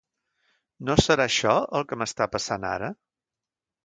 ¿No 0.87 0.95
serà 1.01 1.27
això, 1.29 1.51
el 1.79 1.85
que 1.91 1.99
m'està 1.99 2.27
passant 2.37 2.65
ara? 2.71 2.91